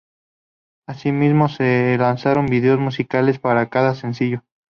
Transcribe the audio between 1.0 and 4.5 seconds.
mismo se lanzaron vídeos musicales para cada sencillo.